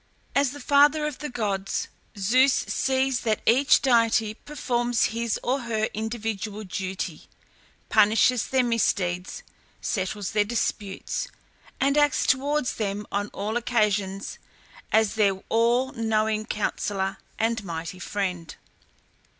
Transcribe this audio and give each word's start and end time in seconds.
As 0.33 0.49
the 0.49 0.59
father 0.59 1.05
of 1.05 1.19
the 1.19 1.29
gods, 1.29 1.87
Zeus 2.17 2.51
sees 2.53 3.19
that 3.19 3.39
each 3.45 3.83
deity 3.83 4.33
performs 4.33 5.03
his 5.13 5.39
or 5.43 5.59
her 5.61 5.89
individual 5.93 6.63
duty, 6.63 7.27
punishes 7.87 8.47
their 8.47 8.63
misdeeds, 8.63 9.43
settles 9.79 10.31
their 10.31 10.43
disputes, 10.43 11.27
and 11.79 11.99
acts 11.99 12.25
towards 12.25 12.77
them 12.77 13.05
on 13.11 13.27
all 13.27 13.55
occasions 13.57 14.39
as 14.91 15.13
their 15.13 15.35
all 15.49 15.91
knowing 15.91 16.47
counsellor 16.47 17.17
and 17.37 17.63
mighty 17.63 17.99
friend. 17.99 18.55